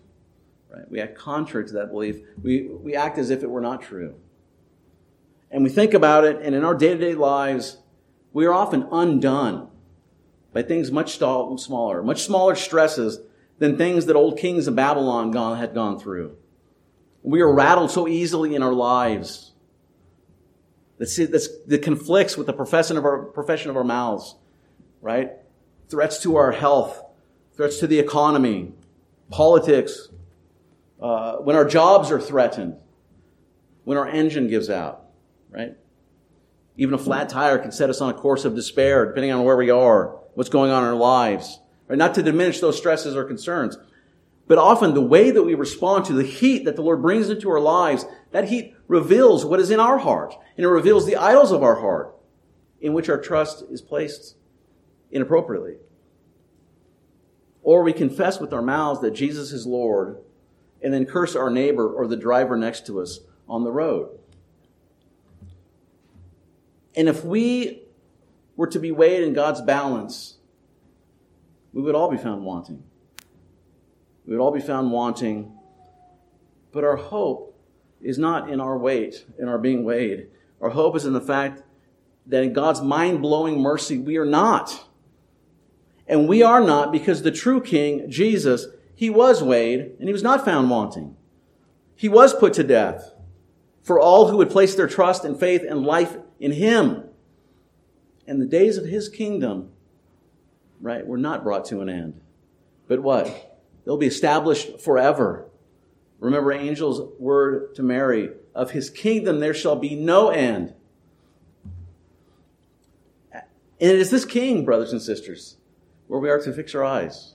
[0.74, 0.90] Right?
[0.90, 2.22] We act contrary to that belief.
[2.42, 4.16] We, we act as if it were not true.
[5.52, 7.78] And we think about it, and in our day to day lives,
[8.34, 9.68] we are often undone
[10.52, 13.20] by things much smaller, much smaller stresses
[13.62, 16.36] than things that old kings of Babylon gone, had gone through.
[17.22, 19.52] We are rattled so easily in our lives
[20.98, 24.36] that's, that's, that conflicts with the profession of, our, profession of our mouths,
[25.00, 25.34] right?
[25.90, 27.04] Threats to our health,
[27.56, 28.74] threats to the economy,
[29.30, 30.10] politics,
[31.00, 32.78] uh, when our jobs are threatened,
[33.84, 35.06] when our engine gives out,
[35.52, 35.78] right?
[36.78, 39.56] Even a flat tire can set us on a course of despair, depending on where
[39.56, 41.60] we are, what's going on in our lives.
[41.98, 43.78] Not to diminish those stresses or concerns,
[44.48, 47.50] but often the way that we respond to the heat that the Lord brings into
[47.50, 50.36] our lives, that heat reveals what is in our heart.
[50.58, 52.16] And it reveals the idols of our heart
[52.82, 54.36] in which our trust is placed
[55.12, 55.76] inappropriately.
[57.64, 60.18] Or we confess with our mouths that Jesus is Lord
[60.82, 64.18] and then curse our neighbor or the driver next to us on the road.
[66.96, 67.84] And if we
[68.56, 70.38] were to be weighed in God's balance,
[71.74, 72.84] we would all be found wanting.
[74.26, 75.54] We would all be found wanting.
[76.72, 77.60] But our hope
[78.02, 80.28] is not in our weight, in our being weighed.
[80.62, 81.64] Our hope is in the fact
[82.28, 84.86] that in God's mind blowing mercy, we are not.
[86.08, 90.24] And we are not because the true King, Jesus, he was weighed and he was
[90.24, 91.16] not found wanting.
[91.96, 93.14] He was put to death
[93.84, 97.06] for all who would place their trust and faith and life in him.
[98.28, 99.72] And the days of his kingdom,
[100.82, 102.20] right, We're not brought to an end.
[102.88, 103.60] But what?
[103.86, 105.48] They'll be established forever.
[106.20, 110.74] Remember angel's word to Mary of his kingdom there shall be no end.
[113.34, 115.58] And it is this king, brothers and sisters,
[116.08, 117.34] where we are to fix our eyes.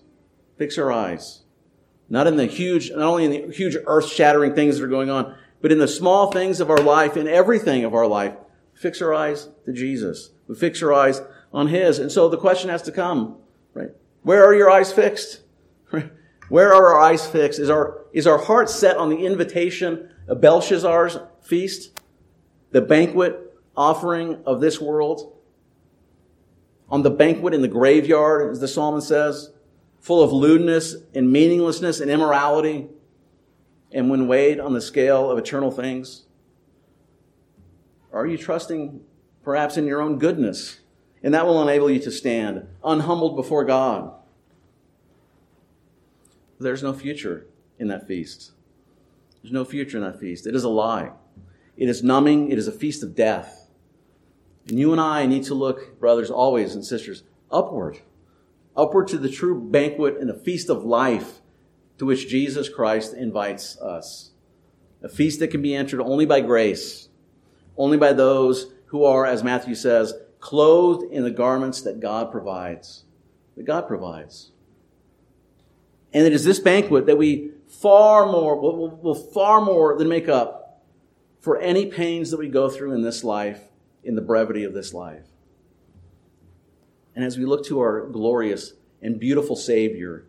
[0.56, 1.42] Fix our eyes.
[2.08, 5.10] Not in the huge, not only in the huge earth shattering things that are going
[5.10, 8.34] on, but in the small things of our life, in everything of our life.
[8.74, 10.30] Fix our eyes to Jesus.
[10.46, 11.20] We fix our eyes
[11.56, 11.98] on His.
[11.98, 13.38] And so the question has to come,
[13.72, 13.90] right?
[14.22, 15.40] Where are your eyes fixed?
[16.48, 17.58] Where are our eyes fixed?
[17.58, 21.98] Is our, is our heart set on the invitation of Belshazzar's feast?
[22.72, 25.32] The banquet offering of this world?
[26.90, 29.50] On the banquet in the graveyard, as the psalmist says,
[29.98, 32.88] full of lewdness and meaninglessness and immorality,
[33.92, 36.26] and when weighed on the scale of eternal things?
[38.12, 39.00] Are you trusting
[39.42, 40.80] perhaps in your own goodness?
[41.26, 44.12] And that will enable you to stand unhumbled before God.
[46.60, 47.48] There's no future
[47.80, 48.52] in that feast.
[49.42, 50.46] There's no future in that feast.
[50.46, 51.10] It is a lie.
[51.76, 52.52] It is numbing.
[52.52, 53.68] It is a feast of death.
[54.68, 57.98] And you and I need to look, brothers, always and sisters, upward.
[58.76, 61.40] Upward to the true banquet and the feast of life
[61.98, 64.30] to which Jesus Christ invites us.
[65.02, 67.08] A feast that can be entered only by grace,
[67.76, 73.04] only by those who are, as Matthew says, clothed in the garments that God provides.
[73.56, 74.50] That God provides.
[76.12, 80.28] And it is this banquet that we far more, will, will far more than make
[80.28, 80.82] up
[81.40, 83.60] for any pains that we go through in this life,
[84.02, 85.26] in the brevity of this life.
[87.14, 90.26] And as we look to our glorious and beautiful Savior,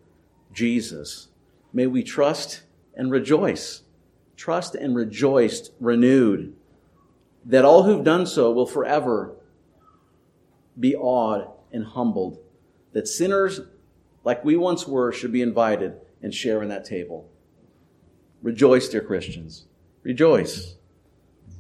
[0.54, 1.28] Jesus,
[1.74, 2.64] may we trust
[2.96, 3.82] and rejoice.
[4.36, 6.56] Trust and rejoice renewed
[7.46, 9.37] that all who've done so will forever
[10.80, 12.40] be awed and humbled.
[12.94, 13.62] That sinners
[14.24, 17.30] like we once were, should be invited and share in that table.
[18.42, 19.66] Rejoice, dear Christians.
[20.04, 20.76] Rejoice.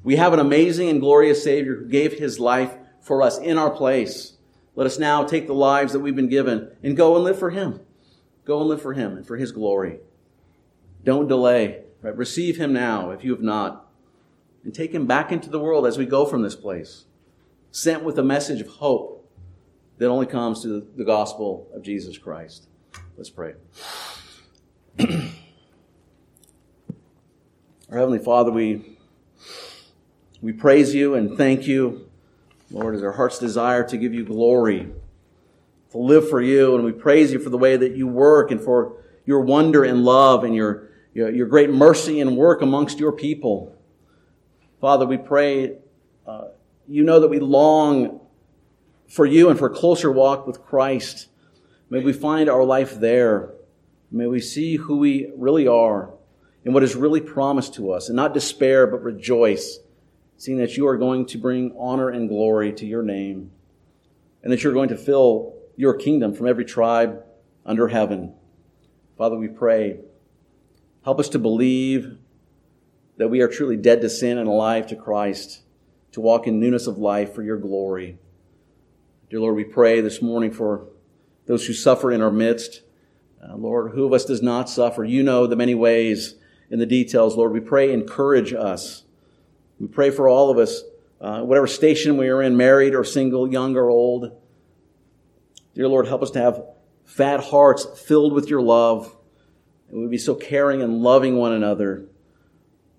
[0.03, 3.69] We have an amazing and glorious Savior who gave his life for us in our
[3.69, 4.33] place.
[4.75, 7.49] Let us now take the lives that we've been given and go and live for
[7.49, 7.79] him.
[8.45, 9.99] Go and live for him and for his glory.
[11.03, 11.83] Don't delay.
[12.01, 12.15] Right?
[12.15, 13.89] Receive him now if you have not.
[14.63, 17.05] And take him back into the world as we go from this place.
[17.71, 19.29] Sent with a message of hope
[19.97, 22.67] that only comes through the gospel of Jesus Christ.
[23.17, 23.53] Let's pray.
[27.89, 28.97] Our Heavenly Father, we,
[30.41, 32.09] we praise you and thank you.
[32.69, 34.89] Lord, is our heart's desire to give you glory,
[35.91, 38.59] to live for you, and we praise you for the way that you work and
[38.59, 43.13] for your wonder and love and your, your, your great mercy and work amongst your
[43.13, 43.73] people.
[44.81, 45.77] Father, we pray,
[46.27, 46.49] uh,
[46.87, 48.21] you know that we long
[49.07, 51.27] for you and for a closer walk with Christ.
[51.89, 53.53] May we find our life there.
[54.11, 56.13] May we see who we really are
[56.63, 59.79] and what is really promised to us, and not despair, but rejoice,
[60.35, 63.51] seeing that you are going to bring honor and glory to your name,
[64.43, 67.23] and that you're going to fill your kingdom from every tribe
[67.65, 68.33] under heaven.
[69.17, 69.99] Father, we pray,
[71.05, 72.17] help us to believe
[73.15, 75.61] that we are truly dead to sin and alive to Christ,
[76.11, 78.17] to walk in newness of life for your glory.
[79.29, 80.87] Dear Lord, we pray this morning for
[81.45, 82.81] those who suffer in our midst.
[83.43, 85.03] Uh, Lord, who of us does not suffer?
[85.03, 86.35] You know the many ways
[86.69, 87.51] in the details, Lord.
[87.51, 89.03] We pray, encourage us.
[89.79, 90.81] We pray for all of us,
[91.21, 94.41] uh, whatever station we are in, married or single, young or old.
[95.75, 96.63] Dear Lord, help us to have
[97.05, 99.15] fat hearts filled with your love.
[99.89, 102.05] And we'd be so caring and loving one another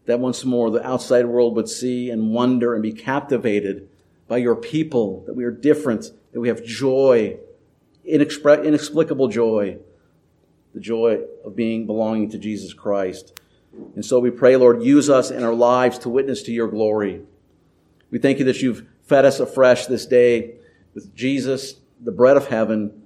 [0.08, 3.86] that once more the outside world would see and wonder and be captivated
[4.26, 7.36] by your people, that we are different, that we have joy,
[8.10, 9.76] inexpre- inexplicable joy,
[10.72, 13.38] the joy of being belonging to Jesus Christ.
[13.96, 17.20] And so we pray, Lord, use us in our lives to witness to your glory.
[18.10, 20.54] We thank you that you've fed us afresh this day
[20.94, 23.02] with Jesus, the bread of heaven,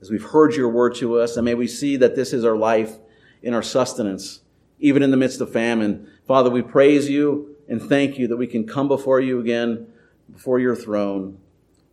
[0.00, 1.36] as we've heard your word to us.
[1.36, 2.96] And may we see that this is our life
[3.42, 4.40] in our sustenance,
[4.80, 6.08] even in the midst of famine.
[6.26, 9.86] Father, we praise you and thank you that we can come before you again
[10.32, 11.38] before your throne.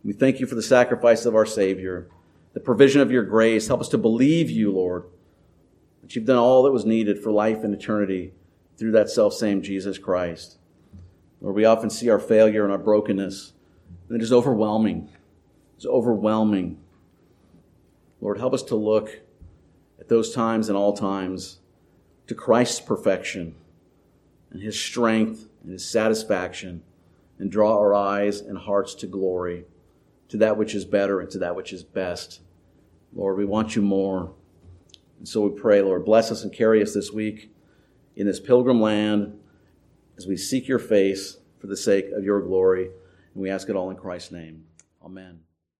[0.04, 2.08] We thank you for the sacrifice of our Savior,
[2.52, 3.66] the provision of your grace.
[3.66, 5.04] Help us to believe you, Lord,
[6.02, 8.32] that you've done all that was needed for life and eternity
[8.76, 10.58] through that self same Jesus Christ.
[11.40, 13.52] Lord, we often see our failure and our brokenness,
[14.08, 15.08] and it is overwhelming.
[15.76, 16.78] It's overwhelming.
[18.20, 19.20] Lord, help us to look
[20.00, 21.58] at those times and all times
[22.26, 23.54] to Christ's perfection
[24.50, 26.82] and his strength and his satisfaction
[27.38, 29.64] and draw our eyes and hearts to glory,
[30.28, 32.40] to that which is better and to that which is best.
[33.14, 34.32] Lord, we want you more.
[35.18, 37.50] And so we pray, Lord, bless us and carry us this week
[38.16, 39.38] in this pilgrim land
[40.16, 42.84] as we seek your face for the sake of your glory.
[42.84, 44.64] And we ask it all in Christ's name.
[45.04, 45.40] Amen.